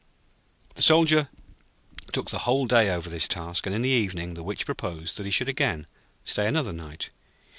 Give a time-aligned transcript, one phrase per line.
[0.73, 1.29] The Soldier
[2.11, 5.27] took the whole day over this task, and in the evening the Witch proposed that
[5.27, 5.85] he should again
[6.25, 7.11] stay another night.